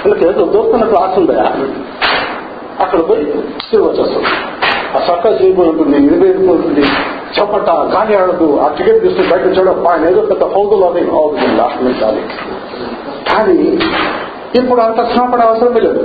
[0.02, 1.36] వీళ్ళకి ఏదో దొరుకుతున్నట్టు ఆశ ఉందా?
[2.80, 3.24] అక్కడ పోయి
[3.62, 4.24] తిరిగి వచ్చేస్తాం
[4.96, 5.62] ఆ సర్కా ఇరవై
[6.48, 6.84] ఉంటుంది
[7.38, 12.22] చెప్పట గాలి ఆడదు ఆ టికెట్ తీసుకుని బయట చూడడం ఆయన ఏదో పెద్ద హౌదులు అది అవుతుంది ఆక్రమించాలి
[13.30, 13.58] కానీ
[14.60, 16.04] ఇప్పుడు అంత శ్రమపడే అవసరం లేదు.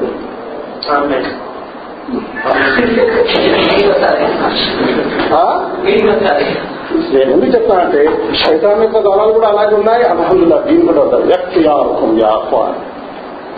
[7.14, 8.00] నేను ఎందుకు చెప్తానంటే
[8.42, 10.04] శైతాన్ యొక్క దళాలు కూడా అలాగే ఉన్నాయి.
[10.12, 12.78] అల్హమ్దుల్లా దీని కూడా వ్యక్తియార్థం ఆహ్వాన్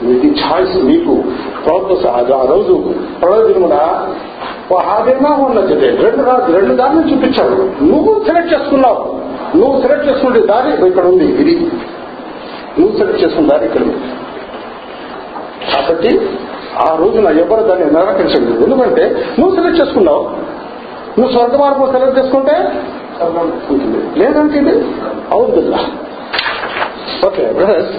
[0.06, 1.14] మీకు ఛాయిస్ మీకు
[1.64, 2.74] ప్రభుత్వ ఆ రోజు
[3.22, 3.82] ప్రయోజనం కూడా
[4.88, 6.22] హాదేనా ఉన్నది రెండు
[6.56, 7.56] రెండు దారిని చూపించాడు
[7.90, 9.00] నువ్వు సెలెక్ట్ చేసుకున్నావు.
[9.60, 11.54] నువ్వు సెలెక్ట్ చేసుకుంటే దారి ఇక్కడ ఉంది ఇది.
[12.78, 13.98] నువ్వు సెలెక్ట్ చేసుకున్న దారి ఇక్కడ ఉంది.
[15.72, 16.12] కాబట్టి
[16.86, 19.04] ఆ రోజున ఎవరు దాన్ని నిరాకరించండి ఎందుకంటే
[19.38, 20.22] నువ్వు సెలెక్ట్ చేసుకున్నావు.
[21.18, 22.56] నువ్వు స్వర్గ మార్గం సెలెక్ట్ చేసుకుంటే
[23.20, 24.74] ఉంటుంది లేదంటే ఇది
[25.32, 25.78] అవుతుందా
[27.26, 27.96] ఓకే బ్రదర్స్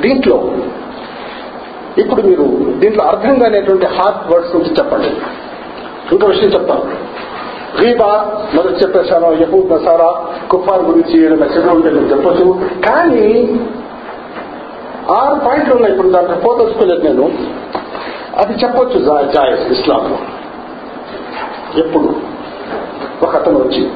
[0.00, 0.50] దీంట్లో
[1.98, 2.44] ఇప్పుడు మీరు
[2.78, 5.08] దీంట్లో అర్థం కానిటువంటి హార్ట్ వర్డ్స్ నుంచి చెప్పండి.
[6.12, 6.84] ఇంకో విషయం చెప్తాను
[7.80, 12.60] రీబా మొదటి చెప్పేశాను యహూద్ నసారా కుఫార్ గురించి ఏదైనా ఉంటే నేను చెప్పచ్చు.
[12.86, 13.42] కానీ
[15.10, 15.94] ఆరు పాయింట్లు ఉన్నాయి.
[15.94, 17.30] ఇప్పుడు దాంట్లో పోదలుచుకోలేదు నేను.
[18.36, 18.98] అది చెప్పొచ్చు
[19.32, 20.18] జాయస్ ఇస్లాంలో.
[21.80, 22.14] ఎప్పుడు?
[23.22, 23.90] ఒక అతను వచ్చి.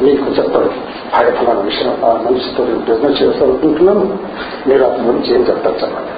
[0.00, 0.24] మీకు
[1.14, 4.18] ఆయన ఫలానా విషయం ఆ మనిషితో బిజినెస్ చేస్తానుకుంటున్నాను
[4.66, 6.12] మీరు అతని గురించి ఏం చెప్తారు చెప్పండి.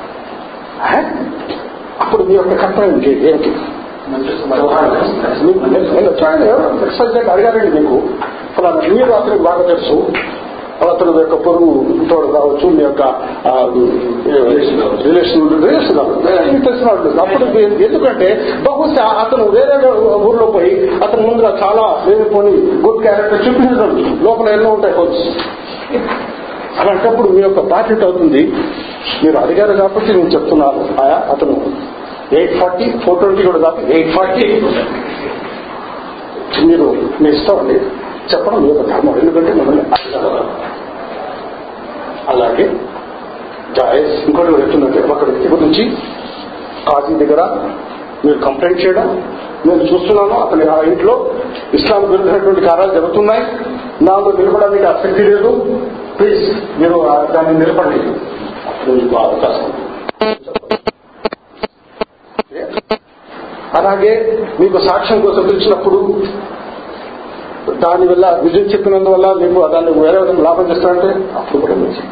[2.00, 3.54] అప్పుడు మీ యొక్క కర్తవ్యం ఏంటి?
[6.86, 8.02] ఎక్సైజ్ అడిగారండి మీకు?
[8.56, 10.12] ఫలానా మీరు అతనికి బాగా తెలుసు.
[10.82, 11.72] అతను యొక్క పొరుగు
[12.10, 13.02] తోడు కావచ్చు మీ యొక్క
[15.06, 16.00] రిలేషన్ రిలేషన్
[16.66, 16.88] తెలిసిన
[17.24, 17.46] అప్పుడు
[17.86, 18.28] ఎందుకంటే
[18.66, 19.76] బహుశా అతను వేరే
[20.28, 20.72] ఊర్లో పోయి
[21.04, 22.52] అతని ముందుగా చాలా వేరుకొని
[22.86, 25.20] గుడ్ క్యారెక్టర్ చూపించడం లోపల ఎన్నో ఉంటాయి కోచ్
[26.80, 28.40] అలాంటప్పుడు మీ యొక్క బాధ్యత అవుతుంది?
[29.24, 30.80] మీరు అడిగారు కాబట్టి నేను చెప్తున్నాను.
[31.02, 31.54] ఆయా అతను
[32.38, 34.46] ఎయిట్ ఫార్టీ ఫోర్ ట్వంటీ కూడా కాదు ఎయిట్ ఫార్టీ
[36.66, 36.86] మీరు
[37.22, 37.76] మీ ఇష్టం అండి.
[38.32, 39.14] చెప్పడం మీ యొక్క ధర్మం.
[39.18, 39.84] ఎందుకంటే మిమ్మల్ని
[42.32, 42.66] అలాగే
[43.76, 45.84] జాయస్ ఇంకోటి చెప్తున్నట్టు ఒక వ్యక్తి గురించి
[46.88, 47.42] కాజీ దగ్గర
[48.24, 49.08] మీరు కంప్లైంట్ చేయడం
[49.66, 51.14] నేను చూస్తున్నాను అతని ఆ ఇంట్లో
[51.74, 53.42] ఇస్లాం విరుద్ధమైనటువంటి కార్యాలు జరుగుతున్నాయి.
[54.04, 55.50] నాకు నిలబడడానికి ఆసక్తి లేదు.
[56.18, 56.44] ప్లీజ్
[56.80, 56.96] మీరు
[57.34, 58.00] దాన్ని నిలబడి
[58.88, 59.68] మీకు అవకాశం.
[63.78, 64.12] అలాగే
[64.60, 65.98] మీకు సాక్ష్యం కోసం పిలిచినప్పుడు
[67.84, 72.02] దాని వల్ల విజయం చెప్పినందువల్ల మీకు దాన్ని వేరే విధంగా లాభం చేస్తారంటే అప్పుడు కూడా మంచి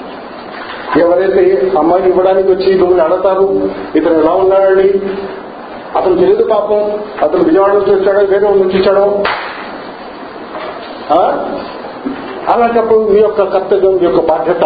[1.01, 3.47] ఎవరైతే అమ్మాయికి ఇవ్వడానికి వచ్చి మిమ్మల్ని అడతారు
[3.97, 4.89] ఇతను ఎలా ఉన్నాడండి?
[5.97, 6.83] అతను తెలియదు పాపం.
[7.23, 9.25] అతను విజయవాడ నుంచి వచ్చాడో వేరే నుంచి వచ్చాడో?
[12.53, 14.65] అలాంటప్పుడు మీ యొక్క కర్తవ్యం మీ యొక్క బాధ్యత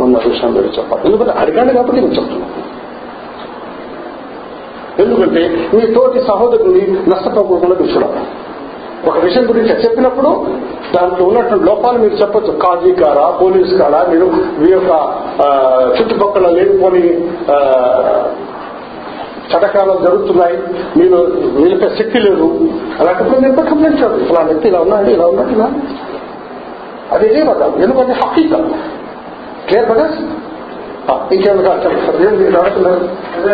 [0.00, 1.02] ఉన్న విషయం మీరు చెప్పాలి.
[1.06, 2.52] ఎందుకంటే అడిగాడు కాబట్టి నేను చెప్తున్నాను.
[5.02, 5.42] ఎందుకంటే
[5.74, 8.20] మీ తోటి సహోదరుని నష్టపోకుండా మీరు చూడాలి.
[9.08, 10.30] ఒక విషయం గురించి చెప్పినప్పుడు
[10.94, 12.52] దాంట్లో ఉన్నటువంటి లోపాలు మీరు చెప్పొచ్చు.
[12.64, 14.26] కాజీ కారా పోలీస్ కారా మీరు
[14.62, 14.92] మీ యొక్క
[15.96, 17.02] చుట్టుపక్కల లేనిపోని
[19.50, 20.56] చటకాలు జరుగుతున్నాయి.
[21.00, 21.18] మీరు
[21.58, 22.46] నిలిపే శక్తి లేదు.
[23.00, 25.68] అలాంటప్పుడు మీరు కంప్లైంట్ చేయాలి ఇలా వ్యక్తి ఇలా ఉన్నాడు ఇలా ఉన్నాడు ఇలా
[27.12, 28.54] అది నిజమతం ఎందుకంటే హకీక
[29.68, 30.18] క్లియర్ బ్రదర్స్?
[31.32, 33.06] ఇంకేమి కష్టం సార్ ఏం మీరు అడగలేదు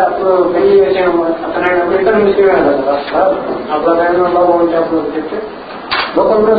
[0.02, 3.34] అప్పుడు పెళ్ళి చేసాము అతను ఇతర ముస్లిమే కదా సార్
[3.72, 5.40] అప్పుడు అతను బాబు అప్పుడు చెప్తే
[6.16, 6.52] లోకంలో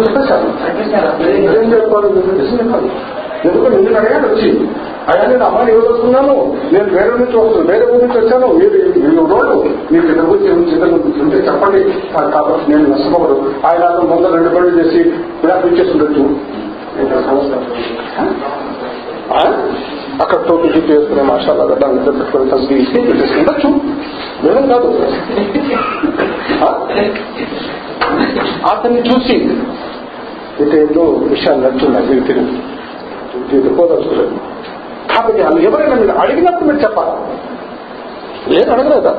[1.32, 2.08] ఏం చెప్పాలి
[2.54, 2.90] చెప్పాలి
[3.46, 4.50] ఎందుకంటే నేను అడిగాను వచ్చి
[5.08, 6.36] అయ్యా నేను అమ్మాయిని ఎవరు
[6.72, 9.56] నేను వేరే నుంచి వస్తున్నాను వేరే ఊరి నుంచి వచ్చాను మీరు మీరు రోడ్డు
[9.92, 11.82] మీకు ఇద్దరు గురించి ఇద్దరు గురించి ఉంటే చెప్పండి
[12.32, 15.02] కాబట్టి నేను నష్టపోకూడదు ఆయన ముందు రెండు పనులు చేసి
[15.42, 16.24] విడాకులు ఇచ్చేసి ఉండొచ్చు
[17.00, 17.60] ఇంకా సమస్య
[20.22, 23.70] అక్కడ టోపీ గిఫ్ట్ వేసుకునే మాషాలు దాన్ని పెట్టుకుని తగ్గి పెట్టేసుకుండొచ్చు
[24.44, 24.90] పెట్టేసి కాదు
[28.72, 29.38] అతన్ని చూసి
[30.60, 32.26] ఇదేంటో విషయాలు నచ్చున్నాయి మీరు
[33.50, 34.36] తిరిగి పోదలుచుకోలేదు
[35.10, 37.14] కాబట్టి వాళ్ళు ఎవరైనా మీరు అడిగినప్పుడు మీరు చెప్పాలి
[38.54, 39.14] లేదు అడగలేదా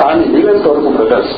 [0.00, 1.36] కానీ వీలైనంత వరకు బ్రదర్స్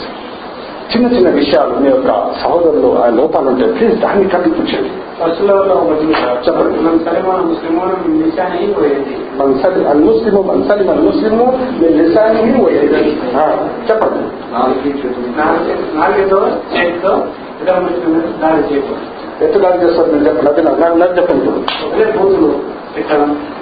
[0.92, 2.10] చిన్న చిన్న విషయాలు మీ యొక్క
[2.42, 4.26] సహోదరులు ఆ లోపాలు ఉంటే ప్లీజ్ దాన్ని
[13.90, 14.22] చెప్పండి.
[14.52, 15.38] నాలుగు చేతులు.
[15.38, 17.24] నాలుగు నాలుగుతో చేతితో
[17.62, 19.18] ఇతర ముస్లింలు దాడి చేయకూడదు
[19.86, 20.10] చేస్తారు?
[20.10, 21.50] నేను చెప్పండి అది నాకు నాకు చెప్పండి.
[22.18, 22.78] బూతులు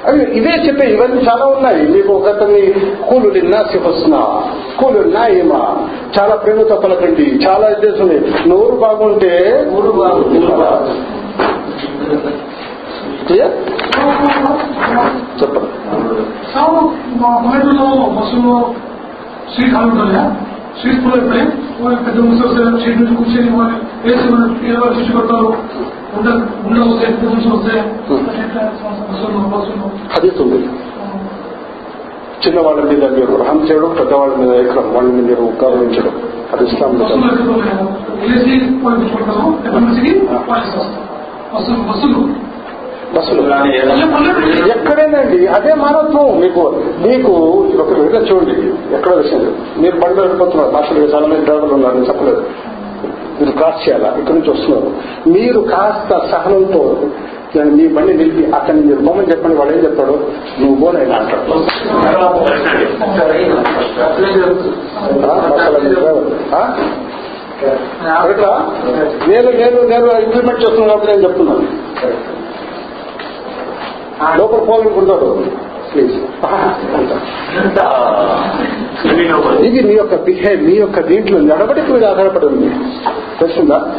[0.06, 1.88] అవి ఇవే చెప్పే ఇవన్నీ చాలా ఉన్నాయి.
[1.88, 2.74] మీకు ఒకతని
[3.08, 4.42] కూలు నాసి వస్తున్నా
[4.78, 5.88] కూలు నాయమా.
[6.18, 7.40] చాలా ప్రేమతో పలకండి.
[7.48, 10.46] చాలా ఇదేస్తుంది నోరు బాగుంటే బాగుంది.
[13.26, 13.54] క్లియర్
[15.38, 15.68] చెప్పండి
[16.52, 16.80] సావు
[17.20, 17.86] మా పల్లెటూరులో
[18.16, 18.56] బస్సులో
[19.54, 20.22] సీట్ ఖాళీ ఉంటుంది
[20.80, 21.44] సీట్ ఫుల్ అయిపోయి
[21.82, 25.48] వాళ్ళు పెద్ద ముసలి సీట్ నుంచి కూర్చొని వాళ్ళు వేసి వాళ్ళు ఏదో చూసి కొడతారు
[26.16, 26.28] ఉండ
[26.66, 27.82] ఉండ వస్తాయి పెద్ద మనుషులు వస్తాయి
[29.02, 30.60] బస్సులో బస్సులో హదీస్ ఉంది
[32.44, 36.14] చిన్నవాళ్ళ మీద మీరు రహం చేయడం పెద్దవాళ్ళ మీద ఎక్కడం వాళ్ళని మీరు గౌరవించడం
[36.52, 36.92] అది ఇస్లాం
[41.56, 42.22] బస్సులో
[43.14, 43.42] బస్సులు
[44.72, 45.46] ఎక్కడేనండి?
[45.46, 46.82] అదే మానవత్వం మీకు.
[47.06, 47.32] మీకు
[47.78, 48.94] ఒక విధంగా చూడండి.
[48.94, 49.54] ఎక్కడ విషయం.
[49.78, 52.44] మీరు బండి వెళ్ళిపోతున్నారు మాస్టర్ చాలా మంది డ్రైవర్లు ఉన్నారు నేను చెప్పలేదు.
[53.40, 54.08] మీరు క్రాస్ చేయాలా?
[54.18, 54.90] ఇక్కడి నుంచి వస్తున్నారు.
[55.30, 57.00] మీరు కాస్త సహనంతో
[57.56, 59.56] నేను మీ బండి నిలిపి అతన్ని మీరు బొమ్మని చెప్పండి.
[59.56, 60.20] వాడు ఏం చెప్తాడు?
[60.60, 61.52] నువ్వు బోనైనా అంటాడు.
[67.64, 68.72] ఆ,
[69.28, 71.62] నేను నేను నేను ఇంప్లిమెంట్ చేస్తున్నాను కాబట్టి నేను చెప్తున్నాను.
[74.36, 75.44] లోపల పోవాలనుకుంటాడు
[75.94, 76.12] ప్లీజ్.
[79.66, 82.68] ఇది మీ యొక్క బిహేవ్ మీ యొక్క దీంట్లో నడవడికి మీద ఆధారపడి ఉంది.
[83.40, 83.94] తెలుస్తుందా?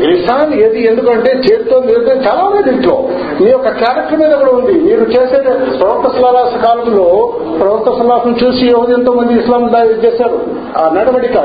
[0.00, 3.08] లిసాన్ ఏది ఎందుకంటే చేతితో నిర్ణయం చాలా ఉంది దీంట్లో.
[3.40, 4.72] మీ యొక్క క్యారెక్టర్ మీద కూడా ఉంది.
[4.72, 5.42] మీరు చేసే
[5.78, 10.40] ప్రవక్త సలాస్ కాలంలో ప్రవక్త సలాసం చూసి ఎవరు ఎంతో మంది ఇస్లాం దా- చేశారు.
[10.78, 11.38] ఆ నడవడిక